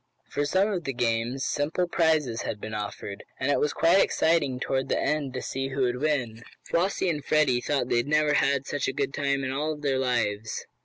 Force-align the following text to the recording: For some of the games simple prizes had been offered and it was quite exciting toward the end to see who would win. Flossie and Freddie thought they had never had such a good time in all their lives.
For 0.31 0.45
some 0.45 0.69
of 0.71 0.85
the 0.85 0.93
games 0.93 1.45
simple 1.45 1.87
prizes 1.87 2.41
had 2.41 2.59
been 2.59 2.73
offered 2.73 3.23
and 3.39 3.51
it 3.51 3.59
was 3.59 3.71
quite 3.71 4.01
exciting 4.03 4.59
toward 4.59 4.89
the 4.89 4.99
end 4.99 5.31
to 5.35 5.43
see 5.43 5.67
who 5.69 5.81
would 5.81 6.01
win. 6.01 6.43
Flossie 6.63 7.07
and 7.07 7.23
Freddie 7.23 7.61
thought 7.61 7.87
they 7.89 7.97
had 7.97 8.07
never 8.07 8.33
had 8.33 8.65
such 8.65 8.87
a 8.87 8.93
good 8.93 9.13
time 9.13 9.43
in 9.43 9.51
all 9.51 9.77
their 9.77 9.99
lives. 9.99 10.65